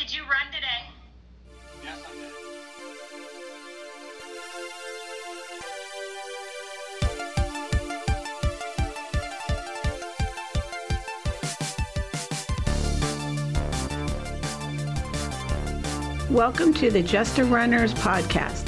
[0.00, 0.88] did you run today?
[1.84, 2.32] Yes, I did.
[16.30, 18.66] Welcome to the Just a Runners podcast.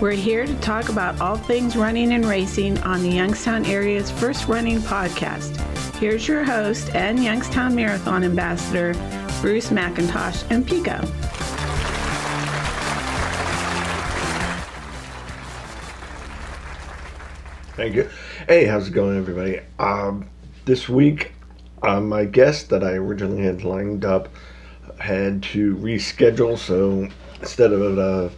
[0.00, 4.48] We're here to talk about all things running and racing on the Youngstown area's first
[4.48, 5.60] running podcast.
[5.98, 8.92] Here's your host and Youngstown Marathon Ambassador,
[9.44, 11.04] Bruce McIntosh and Pico.
[17.76, 18.08] Thank you.
[18.48, 19.60] Hey, how's it going, everybody?
[19.78, 20.30] Um,
[20.64, 21.32] this week,
[21.82, 24.30] uh, my guest that I originally had lined up
[24.98, 27.06] had to reschedule, so
[27.42, 28.30] instead of uh,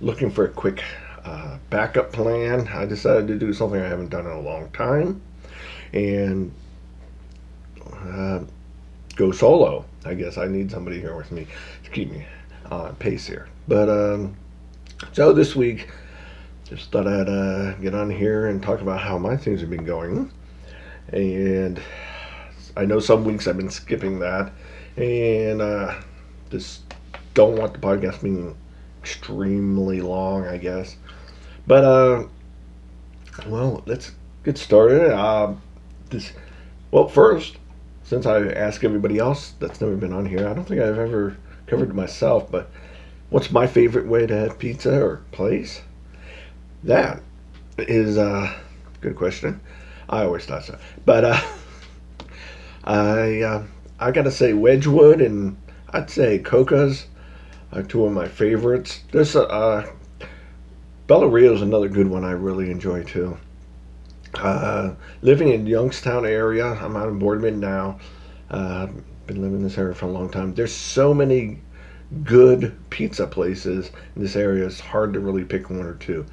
[0.00, 0.80] looking for a quick
[1.24, 5.20] uh, backup plan, I decided to do something I haven't done in a long time
[5.92, 6.52] and
[7.92, 8.42] uh,
[9.16, 9.84] go solo.
[10.04, 11.46] I guess I need somebody here with me
[11.82, 12.26] to keep me
[12.70, 13.48] on pace here.
[13.66, 14.36] But um,
[15.12, 15.90] so this week,
[16.64, 19.84] just thought I'd uh, get on here and talk about how my things have been
[19.84, 20.30] going.
[21.12, 21.80] And
[22.76, 24.52] I know some weeks I've been skipping that,
[24.96, 25.94] and uh,
[26.50, 26.82] just
[27.34, 28.56] don't want the podcast being
[29.00, 30.96] extremely long, I guess.
[31.66, 32.24] But uh,
[33.46, 34.12] well, let's
[34.44, 35.12] get started.
[35.12, 35.54] Uh,
[36.10, 36.32] this
[36.90, 37.56] well, first,
[38.06, 41.36] since I asked everybody else that's never been on here, I don't think I've ever
[41.66, 42.50] covered myself.
[42.50, 42.70] But
[43.30, 45.82] what's my favorite way to have pizza or place?
[46.84, 47.20] That
[47.78, 48.54] is a
[49.00, 49.60] good question.
[50.08, 51.40] I always thought so, but uh,
[52.84, 53.64] I uh,
[53.98, 55.56] I gotta say Wedgewood and
[55.90, 57.06] I'd say Cocca's
[57.72, 59.00] are two of my favorites.
[59.10, 59.90] This uh,
[61.08, 63.36] Bella Rio is another good one I really enjoy too.
[64.38, 67.98] Uh, living in Youngstown area, I'm out in Boardman now.
[68.50, 68.86] Uh,
[69.26, 70.54] been living in this area for a long time.
[70.54, 71.60] There's so many
[72.22, 74.66] good pizza places in this area.
[74.66, 76.24] It's hard to really pick one or two.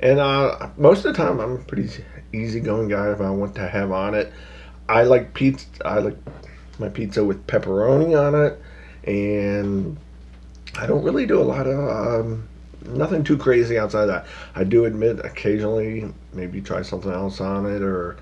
[0.00, 3.10] And uh, most of the time, I'm a pretty easygoing guy.
[3.10, 4.32] If I want to have on it,
[4.88, 5.66] I like pizza.
[5.84, 6.16] I like
[6.78, 8.60] my pizza with pepperoni on it,
[9.10, 9.98] and
[10.76, 12.47] I don't really do a lot of um,
[12.88, 14.26] nothing too crazy outside that.
[14.54, 18.16] I do admit occasionally maybe try something else on it, or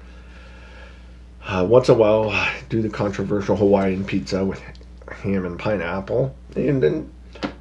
[1.47, 4.61] uh, once in a while I do the controversial Hawaiian pizza with
[5.11, 7.13] ham and pineapple, and then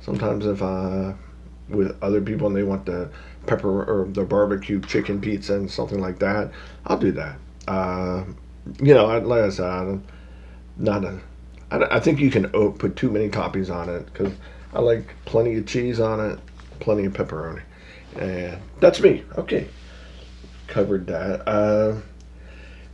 [0.01, 1.13] sometimes if uh,
[1.69, 3.09] with other people and they want the
[3.45, 6.51] pepper or the barbecue chicken pizza and something like that,
[6.85, 7.37] I'll do that.
[7.67, 8.23] Uh,
[8.81, 10.03] you know, like I said, I'm
[10.77, 11.19] not a.
[11.71, 14.33] I, I think you can put too many toppings on it because
[14.73, 16.39] I like plenty of cheese on it,
[16.79, 17.61] plenty of pepperoni,
[18.19, 19.23] and that's me.
[19.37, 19.67] Okay,
[20.67, 21.47] covered that.
[21.47, 22.01] Uh,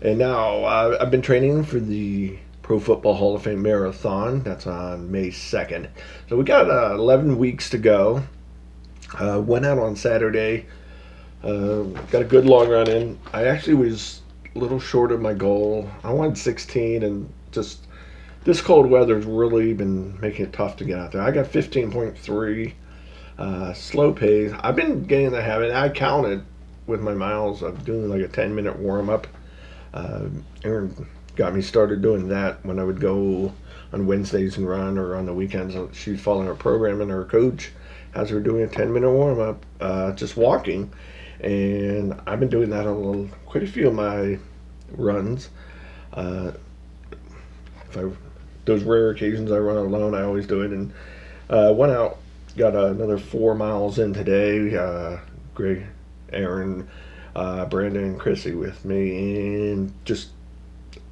[0.02, 4.41] and now uh, I've been training for the Pro Football Hall of Fame Marathon.
[4.44, 5.90] That's on May 2nd.
[6.30, 8.24] So we got uh, 11 weeks to go.
[9.20, 10.66] Uh, went out on Saturday.
[11.44, 13.20] Uh, got a good long run in.
[13.34, 14.22] I actually was
[14.56, 15.90] a little short of my goal.
[16.03, 17.88] I wanted 16, and just
[18.44, 21.22] this cold weather's really been making it tough to get out there.
[21.22, 22.74] I got 15.3,
[23.41, 24.53] uh, slow pace.
[24.59, 25.74] I've been getting the habit.
[25.74, 26.46] I counted
[26.85, 29.28] with my miles of doing like a 10 minute warm up.
[29.94, 30.25] Uh,
[30.63, 33.52] Aaron got me started doing that when I would go
[33.94, 35.75] on Wednesdays and run, or on the weekends.
[35.97, 37.72] She'd follow her program and her coach
[38.13, 40.91] has her doing a 10 minute warm up, uh, just walking.
[41.40, 44.38] And I've been doing that on a- quite a few of my
[44.91, 45.50] runs.
[46.13, 46.52] Uh,
[47.90, 48.03] if I,
[48.66, 50.72] those rare occasions I run alone, I always do it.
[50.72, 50.94] And
[51.50, 52.19] uh, went out,
[52.57, 54.75] got another four miles in today.
[54.75, 55.17] Uh,
[55.53, 55.85] Greg,
[56.31, 56.89] Aaron,
[57.35, 60.29] uh, Brandon, and Chrissy with me, and just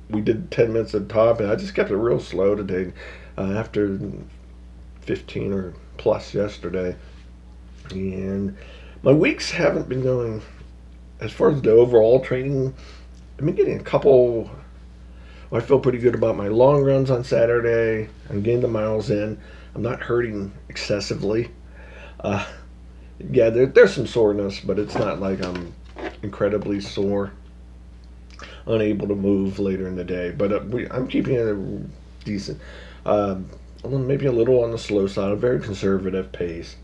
[0.10, 2.94] we did 10 minutes at the top, and I just kept it real slow today.
[3.38, 4.00] Uh, after
[5.02, 6.96] 15 or plus yesterday,
[7.92, 8.58] and
[9.02, 10.42] my weeks haven't been going
[11.22, 12.74] as far as the overall training.
[13.38, 14.52] I've been getting a couple.
[15.52, 18.10] I feel pretty good about my long runs on Saturday.
[18.30, 19.40] I'm getting the miles in.
[19.76, 21.52] I'm not hurting excessively.
[22.20, 22.46] Uh,
[23.32, 25.74] yeah, there, there's some soreness, but it's not like I'm
[26.24, 27.32] incredibly sore,
[28.66, 30.32] unable to move later in the day.
[30.32, 32.60] But uh, we, I'm keeping it decent,
[33.06, 33.50] um,
[33.84, 36.76] maybe a little on the slow side, a very conservative pace.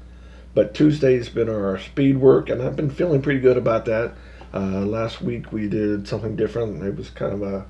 [0.54, 4.14] But Tuesday's been our speed work, and I've been feeling pretty good about that.
[4.54, 6.82] Uh, last week we did something different.
[6.82, 7.66] It was kind of a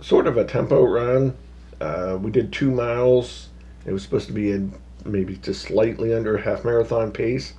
[0.00, 1.36] sort of a tempo run.
[1.80, 3.48] Uh, we did two miles.
[3.84, 4.72] It was supposed to be in
[5.04, 7.54] maybe just slightly under half marathon pace.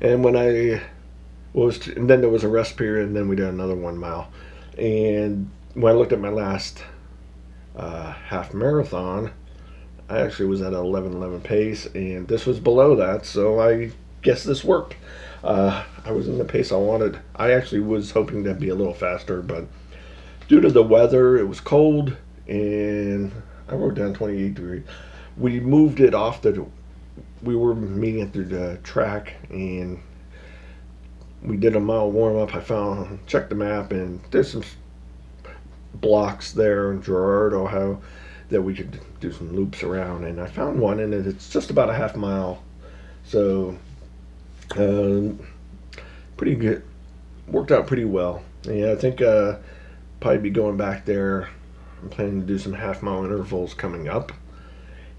[0.00, 0.82] And when I
[1.52, 4.30] was, and then there was a rest period, and then we did another one mile.
[4.78, 6.82] And when I looked at my last
[7.76, 9.32] uh, half marathon,
[10.08, 13.90] I actually was at an 11:11 pace, and this was below that, so I
[14.22, 14.94] guess this worked.
[15.42, 17.18] Uh, I was in the pace I wanted.
[17.34, 19.66] I actually was hoping to be a little faster, but
[20.48, 22.16] due to the weather, it was cold,
[22.46, 23.32] and
[23.68, 24.84] I wrote down 28 degrees.
[25.36, 26.64] We moved it off the.
[27.42, 30.00] We were meeting through the track, and
[31.42, 32.54] we did a mile warm up.
[32.54, 34.64] I found checked the map, and there's some
[35.94, 38.00] blocks there in Girard, Ohio,
[38.50, 40.24] that we could do some loops around.
[40.24, 42.62] And I found one, and it's just about a half mile,
[43.24, 43.76] so
[44.76, 45.38] um,
[46.36, 46.82] pretty good.
[47.48, 48.42] Worked out pretty well.
[48.64, 49.56] Yeah, I think uh,
[50.20, 51.48] probably be going back there.
[52.02, 54.32] I'm planning to do some half mile intervals coming up.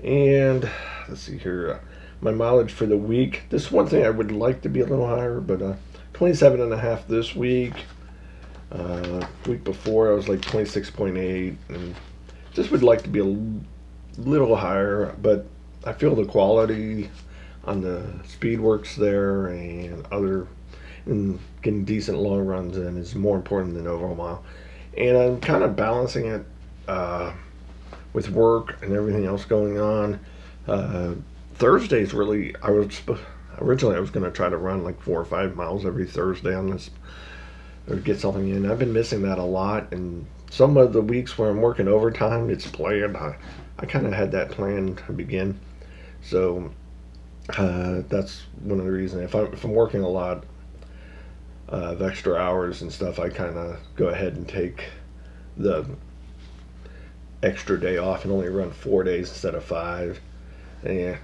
[0.03, 0.69] And
[1.07, 1.79] let's see here, uh,
[2.21, 3.43] my mileage for the week.
[3.49, 5.75] This one thing I would like to be a little higher, but uh,
[6.13, 7.73] 27 and a half this week.
[8.71, 11.95] Uh, week before I was like 26.8, and
[12.53, 15.15] just would like to be a little higher.
[15.21, 15.47] But
[15.85, 17.09] I feel the quality
[17.63, 20.47] on the speed works there and other
[21.05, 24.43] and getting decent long runs in is more important than overall mile.
[24.97, 26.45] And I'm kind of balancing it
[26.87, 27.31] uh,
[28.17, 30.19] with work and everything else going on.
[30.67, 31.13] Uh,
[31.53, 32.99] Thursdays really, I was
[33.59, 36.55] originally I was going to try to run like four or five miles every Thursday
[36.55, 36.89] on this
[37.87, 38.71] or get something in.
[38.71, 42.49] I've been missing that a lot, and some of the weeks where I'm working overtime,
[42.49, 43.15] it's planned.
[43.15, 43.37] I,
[43.77, 45.59] I kind of had that plan to begin,
[46.23, 46.71] so
[47.55, 49.21] uh, that's one of the reasons.
[49.21, 50.43] If, I, if I'm working a lot
[51.71, 54.85] uh, of extra hours and stuff, I kind of go ahead and take
[55.55, 55.87] the
[57.43, 60.19] extra day off and only run four days instead of five.
[60.83, 61.17] Yeah,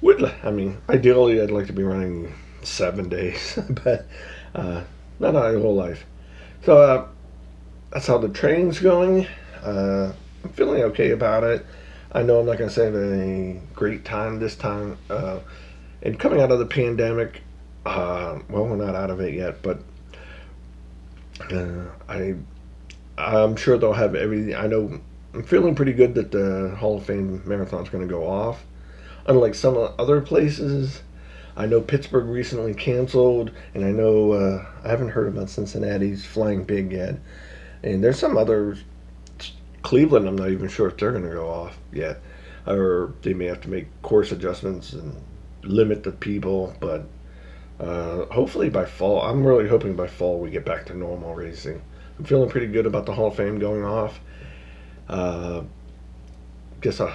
[0.00, 2.32] would I mean ideally I'd like to be running
[2.62, 4.06] seven days, but
[4.54, 4.84] uh,
[5.18, 6.04] not my whole life.
[6.64, 7.08] So uh,
[7.92, 9.26] that's how the training's going.
[9.62, 10.12] Uh,
[10.44, 11.64] I'm feeling okay about it.
[12.12, 14.96] I know I'm not going to save a great time this time.
[15.10, 15.40] Uh,
[16.02, 17.42] and coming out of the pandemic,
[17.84, 19.80] uh, well, we're not out of it yet, but
[21.52, 22.34] uh, I,
[23.18, 24.54] I'm sure they'll have everything.
[24.54, 25.00] I know
[25.34, 28.64] I'm feeling pretty good that the Hall of Fame marathon's going to go off.
[29.26, 31.02] Unlike some other places,
[31.56, 36.64] I know Pittsburgh recently canceled, and I know uh, I haven't heard about Cincinnati's Flying
[36.64, 37.16] Pig yet.
[37.82, 38.84] And there's some others.
[39.82, 42.20] Cleveland, I'm not even sure if they're going to go off yet,
[42.66, 45.16] or they may have to make course adjustments and
[45.62, 46.74] limit the people.
[46.80, 47.06] But
[47.80, 51.82] uh, hopefully by fall, I'm really hoping by fall we get back to normal racing.
[52.18, 54.20] I'm feeling pretty good about the Hall of Fame going off.
[55.08, 55.62] Uh,
[56.80, 57.14] guess I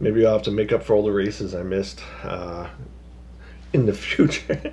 [0.00, 2.68] maybe I'll have to make up for all the races I missed uh,
[3.72, 4.72] in the future.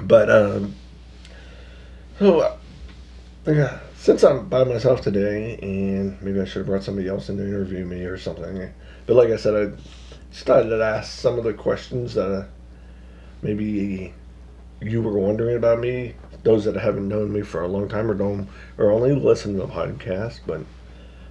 [0.00, 0.74] but um,
[2.18, 2.58] so
[3.46, 7.36] yeah, since I'm by myself today, and maybe I should have brought somebody else in
[7.36, 8.72] to interview me or something.
[9.06, 9.76] But like I said, I
[10.32, 12.46] started to ask some of the questions that uh,
[13.42, 14.14] maybe
[14.80, 16.14] you were wondering about me.
[16.42, 18.48] Those that haven't known me for a long time or don't
[18.78, 20.62] or only listen to the podcast, but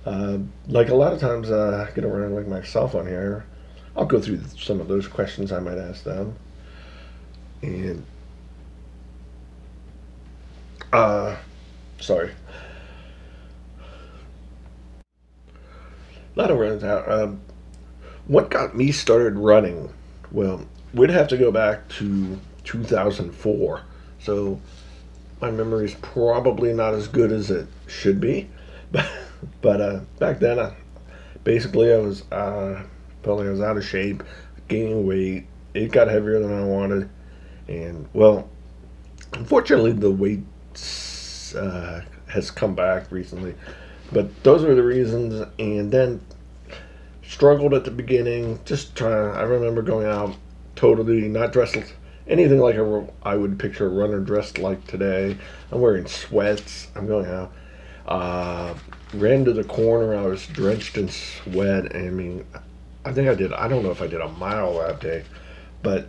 [0.05, 3.45] uh, like a lot of times uh, I get around like myself on here,
[3.95, 6.35] I'll go through some of those questions I might ask them.
[7.61, 8.05] And
[10.91, 11.37] uh
[11.99, 12.31] sorry.
[16.37, 17.11] Of runs out.
[17.11, 17.41] Um,
[18.25, 19.93] what got me started running?
[20.31, 23.81] Well, we'd have to go back to 2004.
[24.19, 24.59] So
[25.41, 28.49] my memory is probably not as good as it should be.
[29.61, 30.75] But, uh, back then, uh,
[31.43, 32.83] basically, I was uh,
[33.23, 34.21] felt like I was out of shape,
[34.67, 35.47] gaining weight.
[35.73, 37.09] It got heavier than I wanted,
[37.67, 38.47] and well,
[39.33, 40.41] unfortunately, the weight
[41.55, 43.55] uh, has come back recently.
[44.11, 46.21] But those were the reasons, and then
[47.23, 48.59] struggled at the beginning.
[48.65, 49.35] Just trying.
[49.35, 50.35] I remember going out
[50.75, 51.77] totally not dressed
[52.27, 55.37] anything like a, I would picture a runner dressed like today.
[55.71, 56.87] I'm wearing sweats.
[56.95, 57.53] I'm going out.
[58.05, 58.73] Uh,
[59.13, 60.15] ran to the corner.
[60.15, 61.95] I was drenched in sweat.
[61.95, 62.45] I mean,
[63.05, 63.53] I think I did.
[63.53, 65.23] I don't know if I did a mile that day,
[65.81, 66.07] but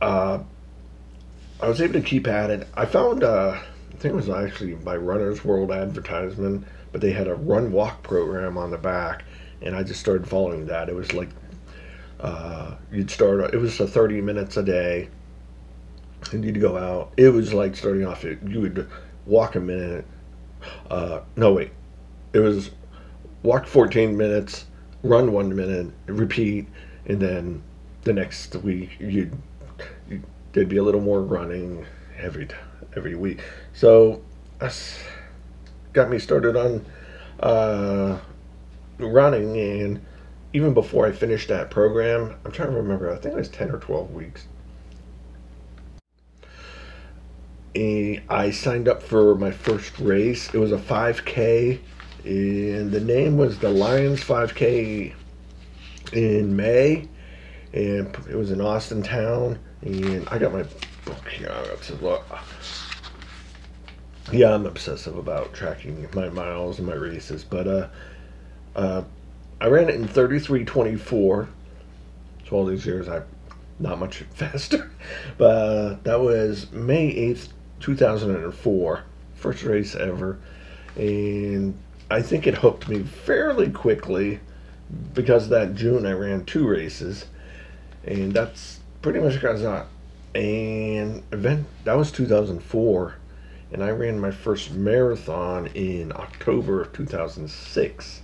[0.00, 0.40] uh,
[1.60, 2.68] I was able to keep at it.
[2.74, 7.28] I found, uh, I think it was actually by Runner's World advertisement, but they had
[7.28, 9.24] a run walk program on the back,
[9.62, 10.88] and I just started following that.
[10.88, 11.28] It was like
[12.20, 13.54] uh, you'd start.
[13.54, 15.08] It was a thirty minutes a day,
[16.32, 17.12] and you'd go out.
[17.16, 18.24] It was like starting off.
[18.24, 18.88] You would
[19.26, 20.04] walk a minute.
[20.90, 21.72] Uh, no wait,
[22.32, 22.70] it was
[23.42, 24.66] walk fourteen minutes
[25.02, 26.66] run one minute, repeat,
[27.06, 27.62] and then
[28.02, 29.36] the next week you'd,
[30.08, 31.84] you there'd be a little more running
[32.18, 32.48] every
[32.96, 33.40] every week.
[33.72, 34.22] So
[34.58, 34.98] that's
[35.92, 36.84] got me started on
[37.40, 38.18] uh,
[38.98, 40.04] running, and
[40.56, 43.12] even before I finished that program, I'm trying to remember.
[43.12, 44.46] I think it was ten or twelve weeks.
[47.74, 50.48] And I signed up for my first race.
[50.54, 51.78] It was a 5K,
[52.24, 55.12] and the name was the Lions 5K
[56.14, 57.06] in May,
[57.74, 59.58] and it was in Austintown.
[59.82, 60.64] And I got my
[61.04, 61.52] book here.
[64.32, 67.88] Yeah, I'm obsessive about tracking my miles and my races, but uh,
[68.74, 69.02] uh,
[69.60, 71.48] I ran it in 33:24.
[72.48, 73.22] So all these years, I
[73.78, 74.90] not much faster,
[75.38, 77.48] but uh, that was May 8th,
[77.80, 79.02] 2004,
[79.34, 80.38] first race ever,
[80.96, 81.76] and
[82.10, 84.40] I think it hooked me fairly quickly
[85.14, 87.26] because that June I ran two races,
[88.04, 89.84] and that's pretty much because I
[90.34, 93.16] and event that was 2004
[93.72, 98.20] and I ran my first marathon in October of 2006,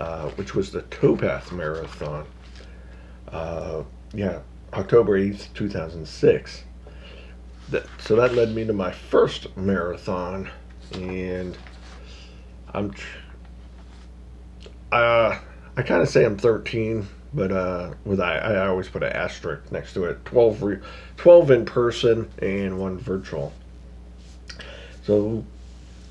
[0.00, 2.26] uh, which was the Towpath Marathon.
[3.28, 3.82] Uh,
[4.12, 4.40] yeah,
[4.72, 6.64] October 8th, 2006.
[7.70, 10.50] That, so that led me to my first marathon,
[10.92, 11.56] and
[12.72, 12.90] I'm.
[12.90, 13.18] Tr-
[14.92, 15.38] uh,
[15.76, 19.72] I kind of say I'm 13, but uh, with I, I always put an asterisk
[19.72, 20.24] next to it.
[20.24, 20.78] 12, re-
[21.16, 23.52] 12 in person and one virtual.
[25.04, 25.44] So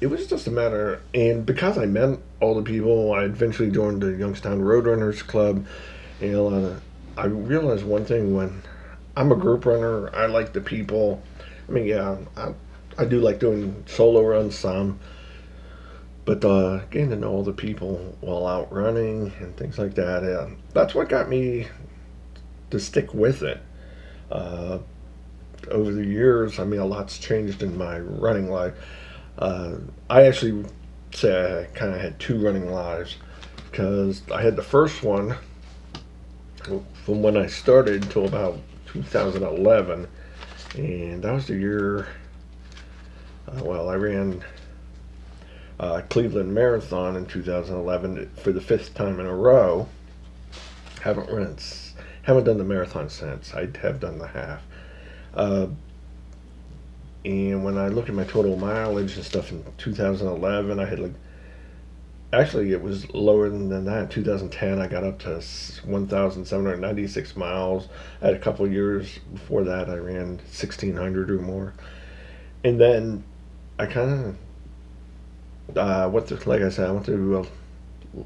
[0.03, 4.01] it was just a matter, and because I met all the people, I eventually joined
[4.01, 5.65] the Youngstown Roadrunners Club,
[6.19, 6.75] and uh,
[7.15, 8.63] I realized one thing when
[9.15, 11.23] I'm a group runner, I like the people.
[11.69, 12.53] I mean, yeah, I,
[12.97, 14.99] I do like doing solo runs some,
[16.25, 20.23] but uh, getting to know all the people while out running and things like that,
[20.23, 21.67] yeah, that's what got me
[22.71, 23.61] to stick with it.
[24.29, 24.79] Uh,
[25.71, 28.73] over the years, I mean, a lot's changed in my running life.
[29.37, 29.75] Uh,
[30.09, 30.65] I actually
[31.13, 33.17] say I kind of had two running lives
[33.69, 35.35] because I had the first one
[37.03, 40.07] from when I started until about 2011,
[40.75, 42.07] and that was the year.
[43.47, 44.43] Uh, well, I ran
[45.79, 49.87] uh, Cleveland Marathon in 2011 for the fifth time in a row.
[51.01, 51.57] Haven't run,
[52.21, 53.53] haven't done the marathon since.
[53.53, 54.61] I have done the half.
[55.33, 55.67] Uh,
[57.25, 61.13] and when I look at my total mileage and stuff in 2011, I had like
[62.33, 64.11] actually it was lower than that.
[64.11, 67.87] 2010, I got up to 1,796 miles.
[68.21, 71.73] I had a couple years before that, I ran 1,600 or more,
[72.63, 73.23] and then
[73.79, 74.37] I kind
[75.69, 77.45] of uh, went through, like I said, I went through uh,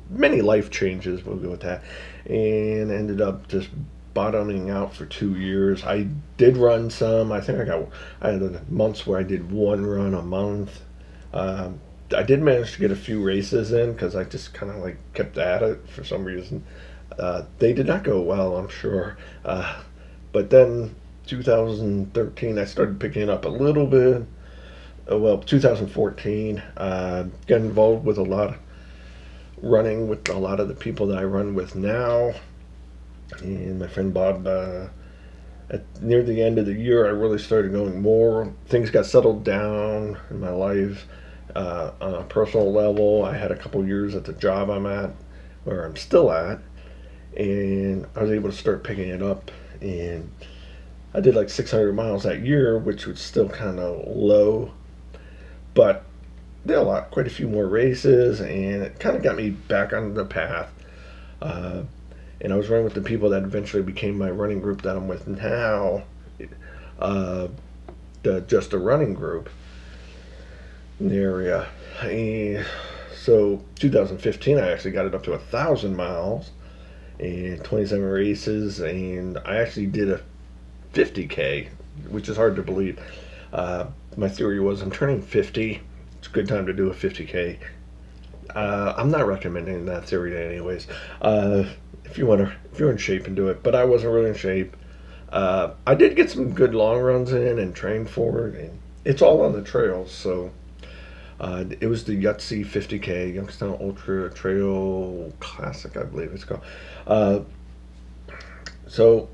[0.09, 1.23] many life changes.
[1.23, 1.83] We'll go with that,
[2.25, 3.69] and ended up just
[4.17, 5.83] bottoming out for two years.
[5.83, 6.07] I
[6.37, 7.31] did run some.
[7.31, 7.87] I think I got
[8.19, 10.81] I had months where I did one run a month.
[11.31, 11.79] Um,
[12.15, 14.97] I did manage to get a few races in because I just kind of like
[15.13, 16.63] kept at it for some reason.
[17.19, 19.19] Uh, they did not go well, I'm sure.
[19.45, 19.83] Uh,
[20.31, 20.95] but then
[21.27, 24.23] 2013, I started picking up a little bit.
[25.11, 28.57] Uh, well, 2014, uh, got involved with a lot of
[29.61, 32.33] running with a lot of the people that I run with now
[33.41, 34.45] and my friend Bob.
[34.47, 34.87] Uh,
[35.69, 38.53] at near the end of the year, I really started going more.
[38.67, 41.05] Things got settled down in my life
[41.55, 43.25] uh, on a personal level.
[43.25, 45.11] I had a couple years at the job I'm at,
[45.65, 46.59] where I'm still at,
[47.35, 49.51] and I was able to start picking it up.
[49.81, 50.31] And
[51.13, 54.71] I did like 600 miles that year, which was still kind of low,
[55.73, 56.05] but
[56.65, 59.93] did a lot, quite a few more races, and it kind of got me back
[59.93, 60.71] on the path.
[61.41, 61.83] Uh,
[62.41, 65.07] and I was running with the people that eventually became my running group that I'm
[65.07, 66.03] with now,
[66.99, 67.47] uh,
[68.23, 69.49] the, just a running group
[70.99, 71.67] in the area.
[72.01, 72.65] And
[73.15, 76.51] so 2015, I actually got it up to a thousand miles
[77.19, 80.21] and 27 races, and I actually did a
[80.93, 81.69] 50k,
[82.09, 82.99] which is hard to believe.
[83.51, 85.81] Uh, my theory was I'm turning 50.
[86.19, 87.57] It's a good time to do a 50k.
[88.55, 90.87] Uh, I'm not recommending that theory, anyways.
[91.21, 91.65] Uh,
[92.05, 93.63] if you want to, if you're in shape and do it.
[93.63, 94.75] But I wasn't really in shape.
[95.29, 99.21] Uh, I did get some good long runs in and trained for it, and it's
[99.21, 100.11] all on the trails.
[100.11, 100.51] So
[101.39, 106.63] uh, it was the Yahtzee 50K Youngstown Ultra Trail Classic, I believe it's called.
[107.05, 107.39] Uh,
[108.87, 109.29] so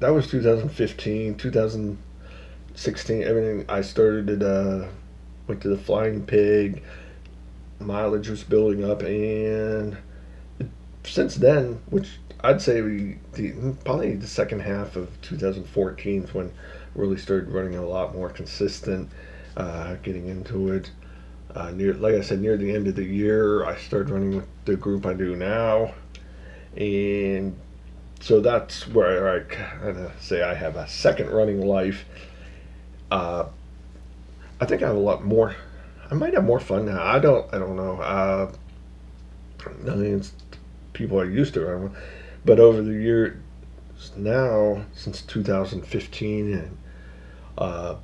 [0.00, 3.22] that was 2015, 2016.
[3.22, 4.42] Everything I started.
[4.42, 4.86] Uh,
[5.48, 6.82] went to the Flying Pig.
[7.80, 9.96] Mileage was building up, and
[11.12, 13.52] since then, which I'd say we, the,
[13.84, 16.52] probably the second half of 2014 is when
[16.94, 19.10] really started running a lot more consistent,
[19.56, 20.90] uh, getting into it.
[21.54, 24.46] uh, near, like I said, near the end of the year, I started running with
[24.64, 25.94] the group I do now,
[26.76, 27.56] and
[28.20, 32.04] so that's where I kind of say I have a second running life.
[33.10, 33.46] Uh,
[34.60, 35.54] I think I have a lot more.
[36.10, 37.02] I might have more fun now.
[37.02, 37.52] I don't.
[37.52, 38.00] I don't know.
[38.00, 38.52] Uh,
[39.60, 40.16] I
[40.92, 41.92] people I used to with,
[42.44, 43.36] but over the years
[44.16, 46.78] now, since 2015, and
[47.56, 47.96] uh,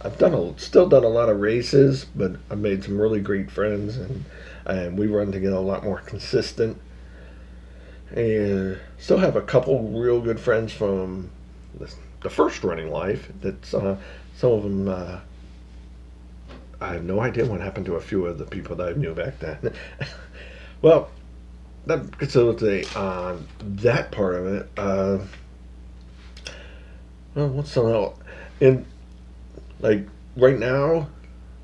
[0.00, 3.50] I've done a, still done a lot of races, but I've made some really great
[3.50, 4.24] friends, and
[4.66, 6.80] and we run together a lot more consistent.
[8.10, 11.30] And still have a couple real good friends from
[11.78, 13.30] the, the first running life.
[13.40, 13.96] That's uh,
[14.36, 14.88] some of them.
[14.88, 15.20] Uh,
[16.80, 19.14] I have no idea what happened to a few of the people that I knew
[19.14, 19.72] back then.
[20.82, 21.10] well,
[21.86, 24.68] that the on that part of it.
[24.76, 25.18] Uh,
[27.34, 28.18] well, what's something else?
[28.60, 28.86] And
[29.80, 31.08] like right now,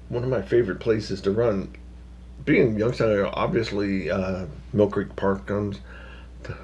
[0.08, 1.74] one of my favorite places to run,
[2.44, 5.80] being Youngstown, obviously uh, Mill Creek Park comes
[6.44, 6.56] to,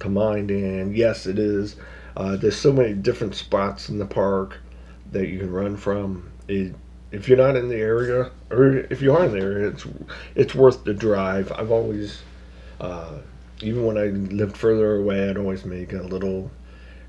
[0.00, 1.76] to mind, and yes, it is.
[2.16, 4.58] Uh, there's so many different spots in the park
[5.12, 6.30] that you can run from.
[6.48, 6.74] It,
[7.12, 9.86] if you're not in the area, or if you are in the area, it's
[10.34, 11.52] it's worth the drive.
[11.52, 12.22] I've always,
[12.80, 13.18] uh,
[13.62, 16.50] even when I lived further away, I'd always make a little,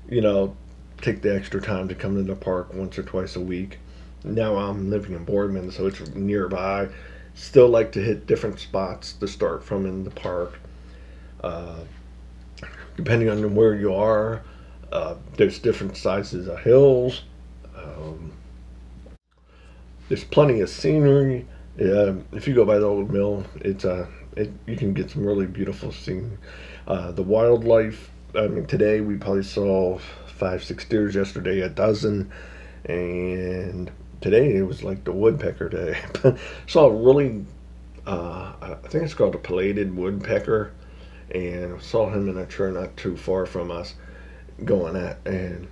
[0.08, 0.56] you know,
[1.00, 3.78] take the extra time to come to the park once or twice a week
[4.24, 6.88] now I'm living in Boardman, so it's nearby.
[7.34, 10.58] Still like to hit different spots to start from in the park.
[11.42, 11.80] Uh,
[12.96, 14.42] depending on where you are,
[14.92, 17.22] uh, there's different sizes of hills.
[17.76, 18.32] Um,
[20.12, 21.46] there's plenty of scenery.
[21.80, 25.24] Uh, if you go by the old mill, it's uh, it, you can get some
[25.24, 26.36] really beautiful scenery.
[26.86, 28.10] Uh, the wildlife.
[28.34, 31.14] I mean, today we probably saw five, six deers.
[31.14, 32.30] Yesterday, a dozen,
[32.84, 33.90] and
[34.20, 35.98] today it was like the woodpecker day.
[36.66, 37.46] Saw a really,
[38.06, 40.74] uh, I think it's called a pileated woodpecker,
[41.34, 43.94] and saw him in a tree not too far from us,
[44.62, 45.68] going at and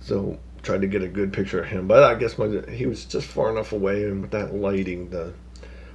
[0.00, 1.86] so tried to get a good picture of him.
[1.86, 5.32] But I guess my, he was just far enough away, and with that lighting, the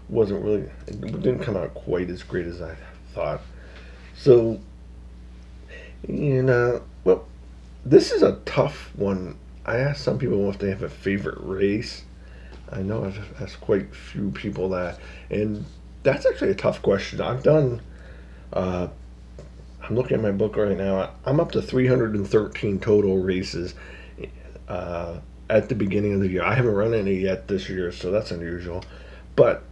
[0.09, 2.75] wasn't really it didn't come out quite as great as I
[3.13, 3.41] thought.
[4.15, 4.59] So,
[6.07, 7.25] you know, well,
[7.85, 12.03] this is a tough one I asked some people if they have a favorite race.
[12.71, 15.65] I know I've asked quite few people that, and
[16.03, 17.21] that's actually a tough question.
[17.21, 17.81] I've done.
[18.53, 18.87] Uh,
[19.83, 21.11] I'm looking at my book right now.
[21.25, 23.73] I'm up to 313 total races
[24.71, 26.43] uh, at the beginning of the year.
[26.43, 28.83] I haven't run any yet this year, so that's unusual.
[29.35, 29.63] But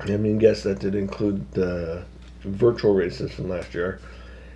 [0.00, 2.04] I mean, guess that did include the
[2.40, 4.00] virtual races from last year.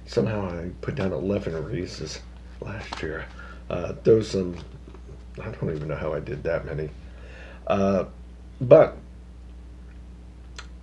[0.06, 2.20] Somehow I put down 11 races
[2.61, 3.24] last year.
[3.70, 4.56] Uh, there was some,
[5.40, 6.90] I don't even know how I did that many.
[7.68, 8.04] Uh,
[8.61, 8.96] but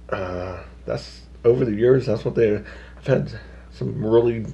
[0.09, 3.39] uh, that's over the years, that's what they, I've had
[3.73, 4.45] some really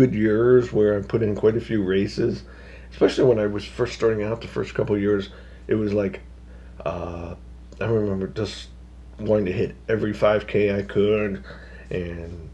[0.00, 2.44] good years where I put in quite a few races,
[2.90, 5.28] especially when I was first starting out the first couple years.
[5.68, 6.20] It was like,
[6.86, 7.34] uh,
[7.78, 8.68] I remember just
[9.18, 11.44] wanting to hit every 5K I could
[11.90, 12.48] and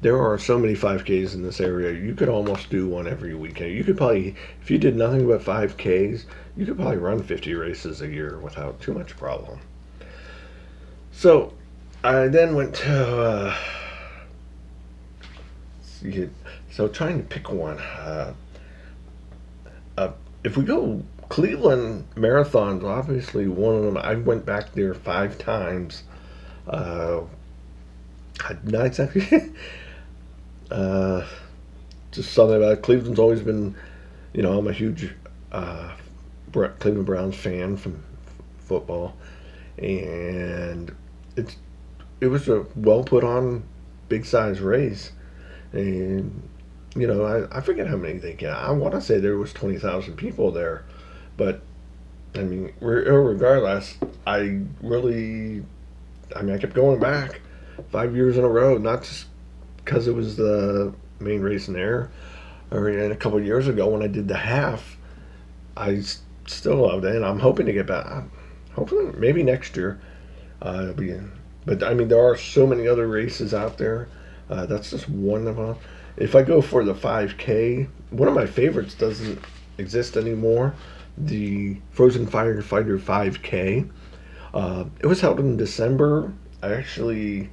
[0.00, 1.92] there are so many 5Ks in this area.
[1.92, 3.72] You could almost do one every weekend.
[3.72, 6.24] You could probably, if you did nothing but 5Ks,
[6.56, 9.58] you could probably run 50 races a year without too much problem.
[11.12, 11.52] So
[12.02, 13.56] I then went to, uh,
[16.70, 17.78] so trying to pick one.
[17.78, 18.34] Uh,
[19.96, 20.12] uh,
[20.44, 26.02] if we go Cleveland marathons, obviously one of them, I went back there five times.
[26.66, 27.22] Uh,
[28.64, 29.52] not exactly.
[30.70, 31.26] Uh,
[32.12, 32.82] just something about it.
[32.82, 33.74] Cleveland's always been,
[34.32, 35.12] you know, I'm a huge
[35.50, 35.92] uh,
[36.52, 38.00] Cleveland Browns fan from
[38.60, 39.16] football,
[39.78, 40.94] and
[41.34, 41.56] it's
[42.20, 43.64] it was a well put on,
[44.08, 45.10] big size race,
[45.72, 46.48] and
[46.94, 48.52] you know I, I forget how many they get.
[48.52, 50.84] I want to say there was twenty thousand people there,
[51.36, 51.62] but
[52.34, 55.64] I mean regardless, I really,
[56.34, 57.40] I mean I kept going back
[57.90, 59.26] five years in a row, not just
[59.76, 62.10] because it was the main reason there.
[62.70, 64.96] Or a couple years ago when I did the half,
[65.76, 66.02] I
[66.46, 68.24] still loved it, and I'm hoping to get back.
[68.74, 70.00] Hopefully, maybe next year.
[70.62, 71.18] Uh, it'll be,
[71.64, 74.08] but I mean, there are so many other races out there.
[74.50, 75.76] Uh, that's just one of them.
[76.16, 79.38] If I go for the 5K, one of my favorites doesn't
[79.78, 80.74] exist anymore.
[81.16, 83.88] The Frozen Firefighter 5K.
[84.52, 86.32] Uh, it was held in December.
[86.62, 87.50] I actually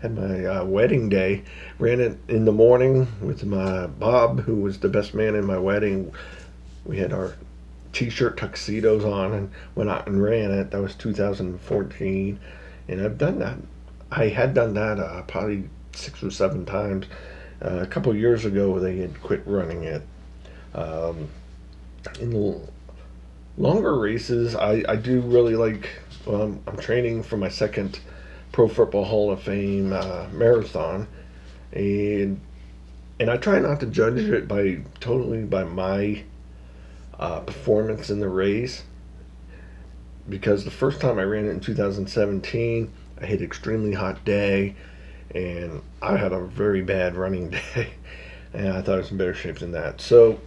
[0.00, 1.44] had my uh, wedding day.
[1.78, 5.58] Ran it in the morning with my Bob, who was the best man in my
[5.58, 6.12] wedding.
[6.84, 7.36] we had our
[7.92, 10.70] t-shirt tuxedos on and went out and ran it.
[10.72, 12.40] That was 2014,
[12.88, 13.56] and I've done that.
[14.10, 17.06] I had done that uh, probably six or seven times.
[17.64, 20.02] Uh, a couple years ago, they had quit running it.
[20.74, 21.28] Um,
[22.20, 22.60] in
[23.56, 25.88] longer races, I, I do really like.
[26.26, 28.00] Well, I'm, training for my second
[28.52, 31.06] Pro Football Hall of Fame uh, marathon,
[31.72, 32.40] and
[33.18, 36.24] and I try not to judge it by totally by my
[37.18, 38.82] uh, performance in the race
[40.28, 44.74] because the first time I ran it in 2017, I had extremely hot day
[45.34, 47.90] and I had a very bad running day
[48.56, 50.00] and I thought it was in better shape than that.
[50.00, 50.40] So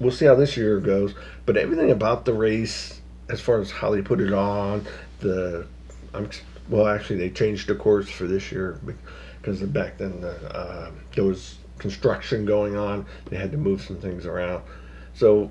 [0.00, 1.14] we'll see how this year goes.
[1.44, 4.86] But everything about the race, as far as how they put it on,
[5.20, 5.66] the
[6.14, 6.28] I'm
[6.68, 8.80] well actually they changed the course for this year
[9.40, 13.06] because back then the, uh, there was construction going on.
[13.26, 14.62] They had to move some things around.
[15.14, 15.50] So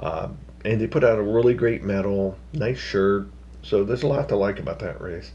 [0.00, 0.28] uh,
[0.64, 3.26] and they put out a really great medal, nice shirt.
[3.62, 5.32] So there's a lot to like about that race.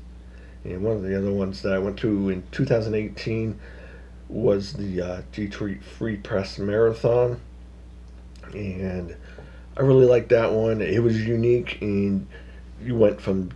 [0.64, 3.60] And one of the other ones that I went to in 2018
[4.28, 7.40] was the uh, Detroit Free Press Marathon.
[8.54, 9.16] And
[9.78, 10.82] I really liked that one.
[10.82, 12.28] It was unique, and
[12.84, 13.52] you went from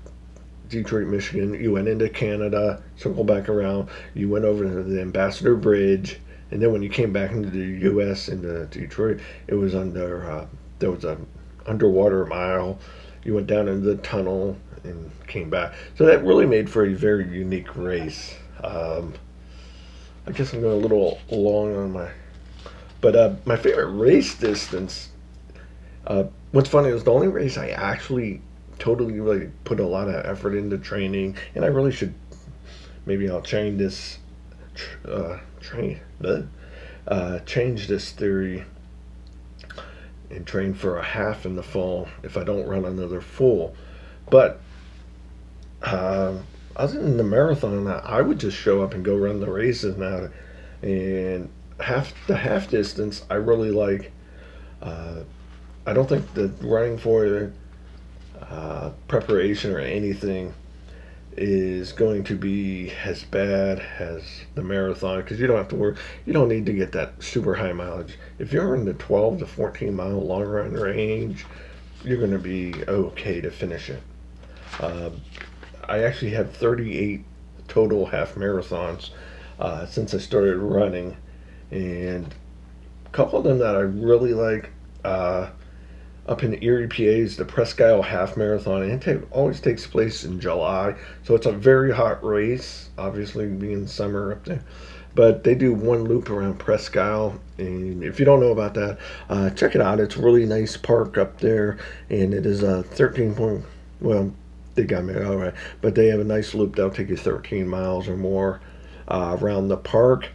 [0.69, 5.55] Detroit, Michigan, you went into Canada, circled back around, you went over to the Ambassador
[5.55, 8.27] Bridge, and then when you came back into the U.S.
[8.27, 10.45] into Detroit, it was under uh,
[10.79, 11.17] there was a
[11.65, 12.79] underwater mile.
[13.23, 15.73] You went down into the tunnel and came back.
[15.95, 18.35] So that really made for a very unique race.
[18.63, 19.13] Um,
[20.27, 22.09] I guess I'm going a little long on my,
[23.01, 25.09] but uh, my favorite race distance.
[26.05, 28.41] Uh, what's funny is the only race I actually
[28.79, 32.13] totally really put a lot of effort into training, and I really should.
[33.05, 34.17] Maybe I'll change this,
[35.05, 35.99] uh, train,
[37.05, 38.63] uh, change this theory
[40.35, 43.75] and train for a half in the fall if I don't run another full.
[44.29, 44.59] But
[45.81, 46.35] uh,
[46.75, 50.29] other than the marathon, I would just show up and go run the races now.
[50.81, 54.11] And half the half distance, I really like.
[54.81, 55.21] Uh,
[55.85, 57.51] I don't think the running for
[58.41, 60.53] uh, preparation or anything
[61.37, 64.23] is going to be as bad as
[64.55, 65.95] the marathon because you don't have to worry.
[66.25, 68.17] You don't need to get that super high mileage.
[68.39, 71.45] If you're in the 12 to 14 mile long run range,
[72.03, 74.01] you're going to be okay to finish it.
[74.79, 75.09] Uh,
[75.87, 77.23] I actually have 38
[77.67, 79.09] total half marathons
[79.59, 81.17] uh, since I started running,
[81.71, 82.33] and
[83.05, 84.71] a couple of them that I really like.
[85.03, 85.49] Uh,
[86.27, 88.83] up in Erie, PA is the Presque Isle Half Marathon.
[88.83, 92.89] And it always takes place in July, so it's a very hot race.
[92.97, 94.63] Obviously, being summer up there,
[95.15, 97.39] but they do one loop around Presque Isle.
[97.57, 99.99] And if you don't know about that, uh, check it out.
[99.99, 101.77] It's a really nice park up there,
[102.09, 103.65] and it is a 13 point.
[103.99, 104.31] Well,
[104.75, 107.67] they got me all right, but they have a nice loop that'll take you 13
[107.67, 108.61] miles or more
[109.07, 110.29] uh, around the park,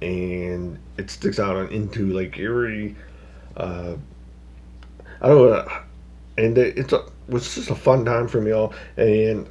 [0.00, 2.96] and it sticks out into Lake Erie.
[3.56, 3.94] Uh,
[5.20, 5.68] I don't know,
[6.36, 9.48] and it's a, it was just a fun time for me all, and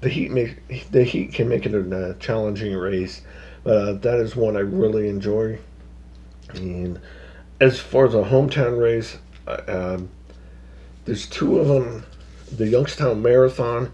[0.00, 3.22] the heat make the heat can make it a challenging race,
[3.64, 5.58] but uh, that is one I really enjoy.
[6.54, 7.00] And
[7.60, 9.98] as far as a hometown race, uh,
[11.04, 12.04] there's two of them.
[12.52, 13.90] The Youngstown Marathon.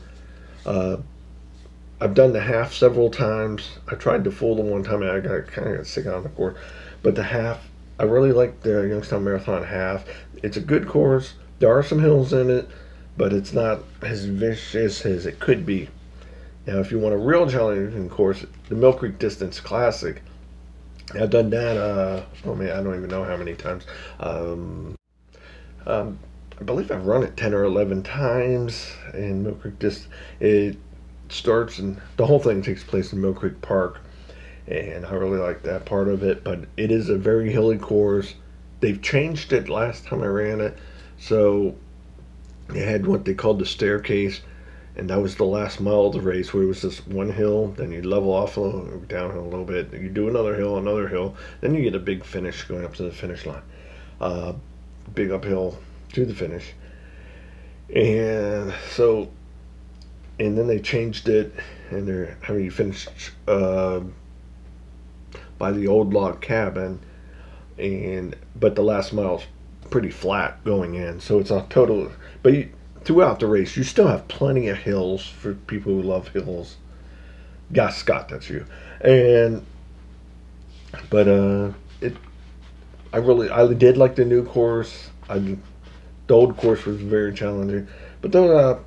[0.66, 0.98] Uh,
[2.00, 3.78] I've done the half several times.
[3.88, 6.24] I tried the full the one time and I got kind of got sick on
[6.24, 6.58] the course,
[7.02, 7.66] but the half
[8.02, 10.04] I really like the Youngstown Marathon half.
[10.42, 11.34] It's a good course.
[11.60, 12.68] There are some hills in it,
[13.16, 15.88] but it's not as vicious as it could be.
[16.66, 20.20] Now, if you want a real challenging course, the Mill Creek Distance Classic.
[21.14, 21.76] I've done that.
[21.76, 23.86] Uh, oh man, I don't even know how many times.
[24.18, 24.96] Um,
[25.86, 26.18] um,
[26.60, 29.78] I believe I've run it ten or eleven times in Mill Creek.
[29.78, 30.12] Distance.
[30.40, 30.76] It
[31.28, 34.00] starts and the whole thing takes place in Mill Creek Park
[34.66, 36.44] and I really like that part of it.
[36.44, 38.34] But it is a very hilly course.
[38.80, 40.76] They've changed it last time I ran it,
[41.18, 41.76] so
[42.68, 44.40] they had what they called the staircase,
[44.96, 47.68] and that was the last mile of the race where it was just one hill,
[47.76, 51.06] then you level off a little, downhill a little bit, you do another hill, another
[51.06, 53.62] hill, then you get a big finish going up to the finish line,
[54.20, 54.52] uh,
[55.14, 55.78] big uphill
[56.12, 56.72] to the finish,
[57.94, 59.30] and so,
[60.40, 61.54] and then they changed it,
[61.90, 63.06] and they're having you finish.
[63.46, 64.00] Uh,
[65.62, 66.98] by the old log cabin,
[67.78, 69.44] and but the last mile's
[69.90, 72.10] pretty flat going in, so it's a total.
[72.42, 72.68] But you,
[73.04, 76.78] throughout the race, you still have plenty of hills for people who love hills.
[77.72, 78.66] Gus Scott, that's you,
[79.02, 79.64] and
[81.08, 81.70] but uh,
[82.00, 82.16] it
[83.12, 85.10] I really I did like the new course.
[85.30, 85.38] I
[86.26, 87.86] the old course was very challenging,
[88.20, 88.80] but those uh,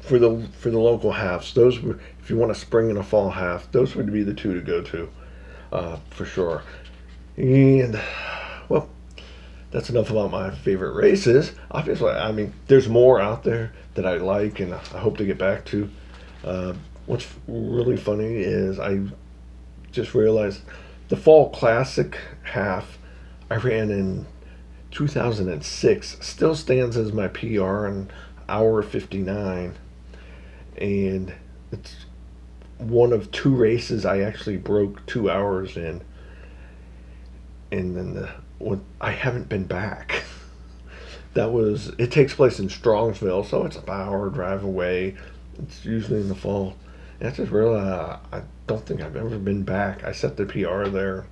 [0.00, 3.04] for the for the local halves, those were if you want a spring and a
[3.04, 5.08] fall half, those would be the two to go to,
[5.72, 6.62] uh, for sure.
[7.36, 8.00] And
[8.68, 8.88] well,
[9.70, 11.52] that's enough about my favorite races.
[11.70, 15.38] Obviously, I mean, there's more out there that I like, and I hope to get
[15.38, 15.90] back to.
[16.44, 16.74] Uh,
[17.06, 19.00] what's really funny is I
[19.90, 20.60] just realized
[21.08, 22.98] the fall classic half
[23.50, 24.26] I ran in
[24.92, 28.10] 2006 still stands as my PR in
[28.48, 29.74] hour 59
[30.78, 31.34] and
[31.70, 32.06] it's
[32.82, 36.02] one of two races I actually broke two hours in.
[37.70, 40.24] And then the when I haven't been back.
[41.34, 45.16] That was it takes place in Strongsville so it's about an hour drive away.
[45.58, 46.76] It's usually in the fall.
[47.20, 50.04] And I just realized I don't think I've ever been back.
[50.04, 51.24] I set the PR there.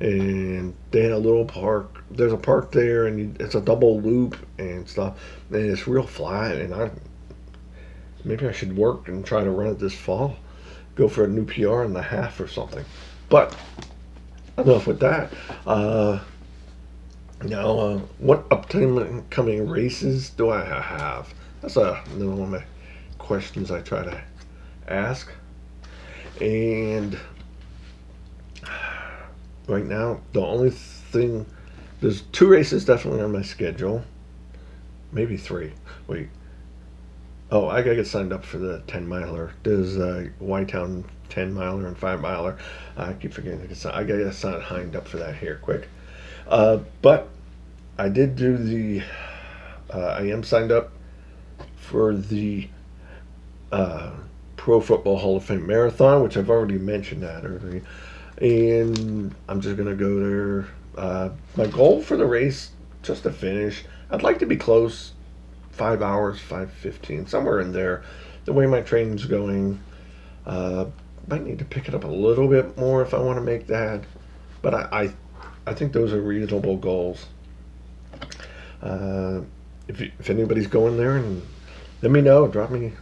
[0.00, 2.02] And they had a little park.
[2.10, 5.18] There's a park there, and you, it's a double loop and stuff,
[5.50, 6.56] and it's real flat.
[6.56, 6.90] And I
[8.24, 10.36] maybe I should work and try to run it this fall,
[10.96, 12.84] go for a new PR in the half or something.
[13.28, 13.56] But
[14.58, 15.32] enough with that.
[15.66, 16.18] Uh,
[17.44, 21.32] now, uh, what upcoming races do I have?
[21.60, 22.64] That's a, another one of my
[23.18, 24.20] questions I try to
[24.88, 25.30] ask.
[26.40, 27.18] And
[29.66, 30.20] right now.
[30.32, 31.46] The only thing,
[32.00, 34.02] there's two races definitely on my schedule,
[35.12, 35.72] maybe three.
[36.06, 36.28] Wait,
[37.50, 39.52] oh, I gotta get signed up for the ten miler.
[39.62, 42.58] There's uh, Y-Town ten miler and five miler.
[42.96, 43.96] I keep forgetting to get signed.
[43.96, 45.88] I gotta get signed up for that here quick.
[46.48, 47.28] Uh, but
[47.98, 49.02] I did do the.
[49.92, 50.92] Uh, I am signed up
[51.76, 52.68] for the
[53.70, 54.10] uh,
[54.56, 57.82] Pro Football Hall of Fame Marathon, which I've already mentioned that earlier
[58.38, 60.68] and I'm just gonna go there.
[60.96, 62.70] Uh, my goal for the race,
[63.02, 63.84] just to finish.
[64.10, 65.12] I'd like to be close,
[65.76, 68.02] five hours, five fifteen, somewhere in there.
[68.44, 69.80] The way my train's going,
[70.46, 70.86] uh,
[71.26, 73.66] might need to pick it up a little bit more if I want to make
[73.66, 74.04] that.
[74.62, 77.26] But I, I, I think those are reasonable goals.
[78.82, 79.40] Uh,
[79.88, 81.42] if if anybody's going there, and
[82.02, 82.46] let me know.
[82.48, 82.92] Drop me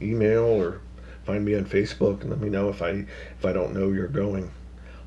[0.00, 0.80] email or
[1.24, 3.06] find me on Facebook and let me know if I
[3.38, 4.50] if I don't know you're going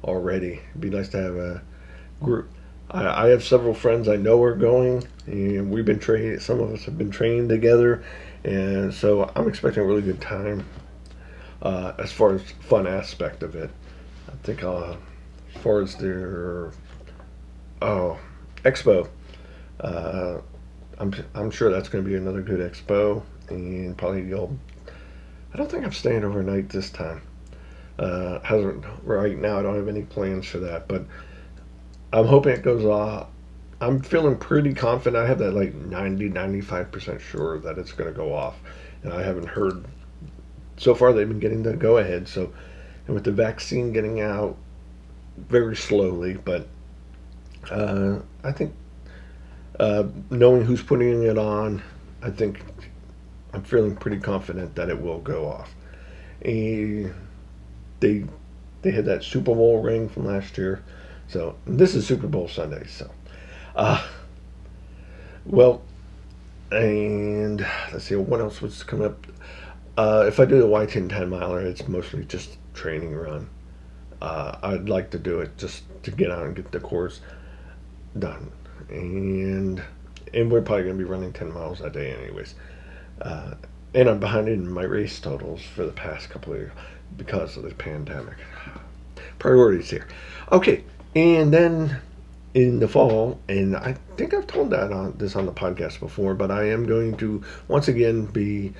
[0.03, 0.61] already.
[0.69, 1.61] It'd be nice to have a
[2.21, 2.49] group.
[2.91, 6.41] I, I have several friends I know are going, and we've been trained.
[6.41, 8.03] Some of us have been trained together,
[8.43, 10.65] and so I'm expecting a really good time.
[11.61, 13.69] Uh, as far as fun aspect of it,
[14.27, 14.95] I think uh,
[15.53, 16.71] as far as their
[17.81, 18.17] oh
[18.63, 19.09] expo,
[19.81, 20.37] uh,
[20.97, 24.57] I'm I'm sure that's going to be another good expo, and probably you'll.
[25.53, 27.21] I don't think I'm staying overnight this time.
[27.97, 29.59] Uh, hasn't right now.
[29.59, 31.05] I don't have any plans for that, but
[32.11, 33.27] I'm hoping it goes off.
[33.81, 35.23] I'm feeling pretty confident.
[35.23, 38.59] I have that like 90, 95 percent sure that it's going to go off,
[39.03, 39.85] and I haven't heard.
[40.77, 42.27] So far, they've been getting the go ahead.
[42.27, 42.51] So,
[43.05, 44.57] and with the vaccine getting out
[45.37, 46.67] very slowly, but
[47.69, 48.73] uh, I think
[49.79, 51.81] uh, knowing who's putting it on,
[52.21, 52.61] I think
[53.53, 55.73] I'm feeling pretty confident that it will go off.
[56.41, 57.13] And
[57.99, 58.25] they
[58.81, 60.83] they had that Super Bowl ring from last year.
[61.29, 62.87] So this is Super Bowl Sunday.
[62.87, 63.07] So,
[63.75, 64.03] uh,
[65.45, 65.83] well,
[66.71, 67.61] and
[67.93, 69.27] let's see what else was coming up.
[69.95, 73.47] Uh, if I do the Y-Town 10 miler, it's mostly just training run.
[74.19, 77.21] Uh, I'd like to do it just to get out and get the course
[78.17, 78.51] done,
[78.89, 79.83] and
[80.33, 82.55] and we're probably gonna be running 10 miles a day anyways.
[83.21, 83.53] Uh,
[83.93, 86.71] and I'm behind in my race totals for the past couple of years
[87.17, 88.37] because of the pandemic.
[89.39, 90.07] Priorities here.
[90.51, 90.83] Okay,
[91.15, 91.99] and then
[92.53, 96.33] in the fall, and I think I've told that on this on the podcast before,
[96.33, 98.73] but I am going to once again be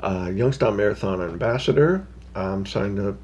[0.00, 2.06] uh, Youngstown Marathon ambassador.
[2.34, 3.16] I'm signed up.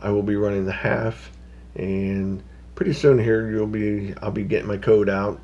[0.00, 1.30] I will be running the half,
[1.74, 2.42] and
[2.74, 4.14] pretty soon here you'll be.
[4.22, 5.40] I'll be getting my code out,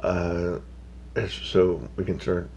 [0.00, 0.58] uh,
[1.28, 2.50] so we can start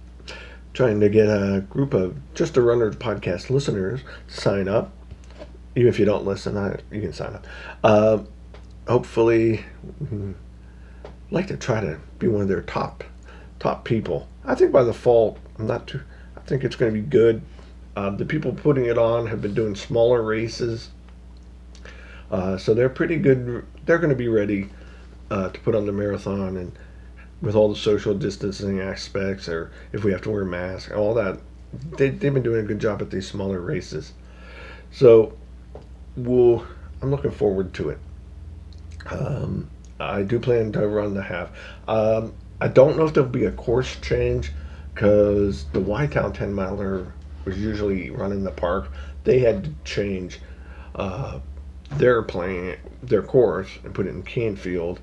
[0.74, 4.92] trying to get a group of just a runners podcast listeners to sign up
[5.78, 7.46] even if you don't listen, I, you can sign up.
[7.84, 8.18] Uh,
[8.88, 9.66] hopefully,
[10.04, 10.34] mm,
[11.30, 13.04] like to try to be one of their top
[13.60, 14.28] top people.
[14.46, 16.02] I think by the fall, I'm not too.
[16.36, 17.42] I think it's going to be good.
[17.96, 20.92] Uh, the people putting it on have been doing smaller races,
[22.32, 23.66] uh, so they're pretty good.
[23.86, 24.70] They're going to be ready
[25.32, 26.72] uh, to put on the marathon and
[27.42, 31.14] with all the social distancing aspects, or if we have to wear masks, and all
[31.14, 31.40] that.
[31.98, 34.14] They, they've been doing a good job at these smaller races.
[34.92, 35.38] So
[36.16, 36.66] we'll,
[37.02, 38.00] I'm looking forward to it.
[39.10, 41.52] Um, I do plan to run the half.
[41.88, 44.52] Um, I don't know if there'll be a course change
[44.94, 47.14] because the Y-Town 10 miler
[47.46, 48.92] was usually run in the park.
[49.24, 50.40] They had to change
[50.96, 51.40] uh,
[51.92, 55.00] their plan, their course, and put it in Canfield.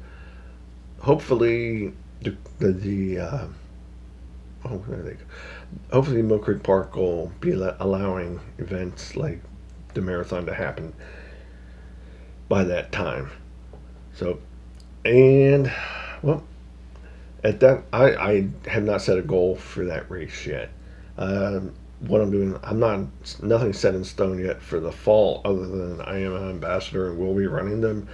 [1.00, 3.46] Hopefully, the the, the uh,
[4.64, 5.16] oh, where they?
[5.92, 9.40] Hopefully, Mill Creek Park will be al- allowing events like
[9.94, 10.92] the marathon to happen
[12.48, 13.30] by that time.
[14.14, 14.38] So,
[15.04, 15.72] and
[16.22, 16.44] well,
[17.42, 20.70] at that, I, I have not set a goal for that race yet.
[21.18, 23.00] Um, what I'm doing, I'm not
[23.42, 27.18] nothing set in stone yet for the fall, other than I am an ambassador and
[27.18, 28.08] will be running them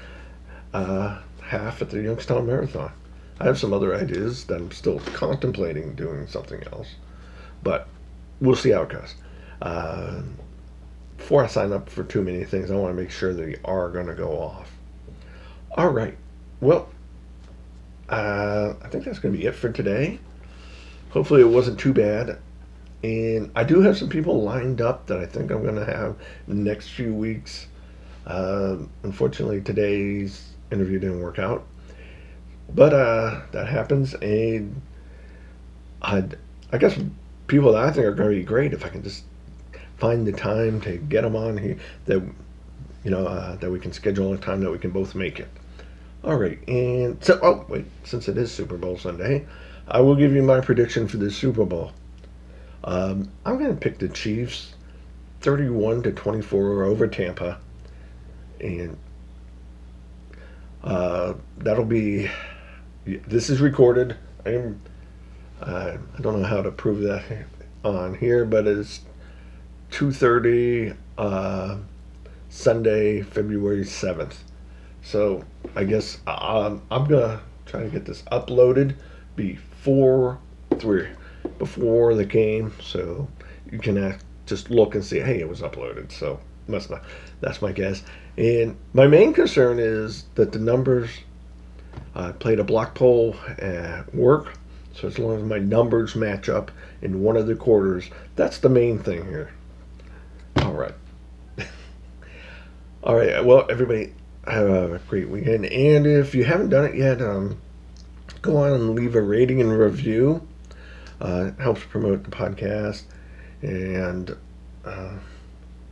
[0.73, 2.93] uh, half at the Youngstown Marathon.
[3.39, 6.89] I have some other ideas that I'm still contemplating doing something else,
[7.63, 7.89] but
[8.41, 9.15] we'll see how it goes.
[9.63, 10.23] Uh,
[11.17, 13.91] before I sign up for too many things, I want to make sure they are
[13.91, 14.71] going to go off.
[15.81, 16.15] All right.
[16.61, 16.91] Well,
[18.11, 20.19] uh, I think that's going to be it for today.
[21.09, 22.39] Hopefully, it wasn't too bad.
[23.03, 26.17] And I do have some people lined up that I think I'm going to have
[26.49, 27.67] in the next few weeks.
[28.27, 31.65] Uh, unfortunately, today's interview didn't work out.
[32.75, 34.13] But uh, that happens.
[34.13, 34.83] And
[36.03, 36.23] i
[36.75, 37.01] I guess
[37.47, 39.25] people that I think are going to be great if I can just
[39.97, 42.23] find the time to get them on here that
[43.03, 45.49] you know uh, that we can schedule a time that we can both make it.
[46.23, 49.47] All right, and so oh wait, since it is Super Bowl Sunday,
[49.89, 51.93] I will give you my prediction for the Super Bowl.
[52.85, 54.75] Um, I'm going to pick the Chiefs,
[55.41, 57.59] 31 to 24 over Tampa,
[58.61, 58.99] and
[60.85, 62.31] uh, that'll be.
[63.07, 64.15] This is recorded.
[64.45, 64.83] I am.
[65.63, 67.25] Uh, I don't know how to prove that
[67.83, 69.01] on here, but it's
[69.91, 71.77] 2.30 uh,
[72.51, 74.37] Sunday, February 7th.
[75.03, 78.97] So I guess I'm going to try to get this uploaded
[79.37, 80.39] before
[80.79, 81.09] three,
[81.59, 82.73] before the game.
[82.83, 83.29] So
[83.71, 86.13] you can act, just look and see, hey, it was uploaded.
[86.13, 87.03] So must not.
[87.41, 88.03] That's my guess.
[88.37, 91.11] And my main concern is that the numbers.
[92.15, 94.55] I played a block pool at work,
[94.95, 96.71] so as long as my numbers match up
[97.03, 99.53] in one of the quarters, that's the main thing here.
[100.63, 100.95] All right.
[103.05, 103.45] All right.
[103.45, 104.13] Well, everybody
[104.51, 105.67] have a great weekend.
[105.67, 107.61] And if you haven't done it yet, um,
[108.43, 110.47] go on and leave a rating and review.
[111.21, 113.03] Uh, it helps promote the podcast.
[113.63, 114.31] And
[114.85, 115.15] uh,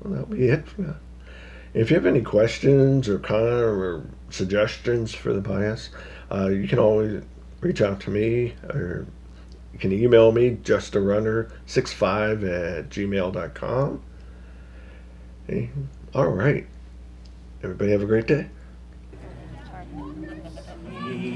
[0.01, 0.65] well, that'll be it.
[1.75, 5.91] If you have any questions or kind or suggestions for the podcast,
[6.33, 7.23] uh, you can always
[7.61, 9.07] reach out to me or
[9.73, 14.03] you can email me just a runner 65 at gmail.com
[16.15, 16.67] all right.
[17.61, 18.47] Everybody have a great day.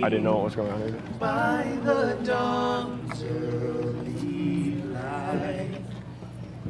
[0.05, 1.01] I didn't know what was going on either.
[1.19, 5.81] By the dawn's early light,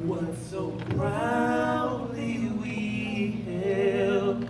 [0.05, 4.49] what so proudly we hailed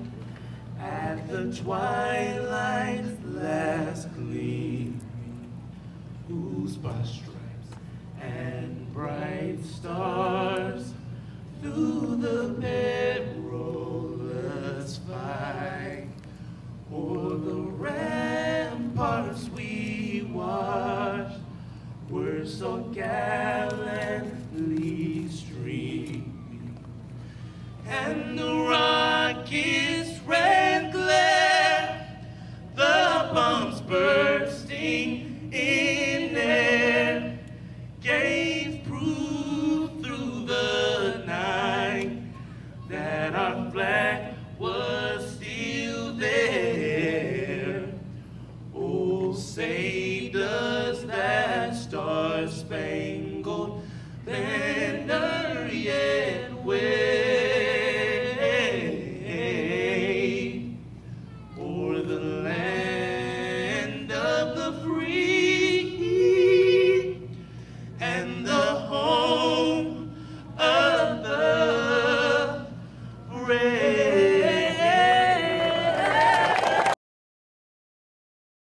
[0.79, 5.01] at the twilight's last gleaming,
[6.29, 7.71] whose by stripes
[8.21, 10.95] and bright stars
[11.61, 14.22] through the perilous
[22.45, 22.79] so